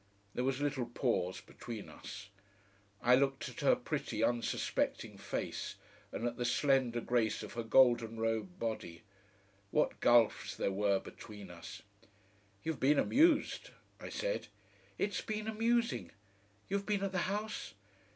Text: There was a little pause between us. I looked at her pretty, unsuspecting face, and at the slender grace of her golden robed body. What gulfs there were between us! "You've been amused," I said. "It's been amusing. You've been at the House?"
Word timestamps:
There 0.33 0.43
was 0.43 0.59
a 0.59 0.63
little 0.63 0.87
pause 0.87 1.41
between 1.41 1.87
us. 1.87 2.29
I 3.03 3.13
looked 3.13 3.49
at 3.49 3.59
her 3.59 3.75
pretty, 3.75 4.23
unsuspecting 4.23 5.15
face, 5.19 5.75
and 6.11 6.25
at 6.25 6.37
the 6.37 6.43
slender 6.43 6.99
grace 7.01 7.43
of 7.43 7.53
her 7.53 7.61
golden 7.61 8.19
robed 8.19 8.57
body. 8.57 9.03
What 9.69 9.99
gulfs 9.99 10.55
there 10.55 10.71
were 10.71 10.99
between 10.99 11.51
us! 11.51 11.83
"You've 12.63 12.79
been 12.79 12.97
amused," 12.97 13.69
I 13.99 14.09
said. 14.09 14.47
"It's 14.97 15.21
been 15.21 15.47
amusing. 15.47 16.09
You've 16.67 16.87
been 16.87 17.03
at 17.03 17.11
the 17.11 17.19
House?" 17.29 17.75